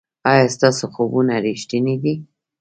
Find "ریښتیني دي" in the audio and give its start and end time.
1.45-2.13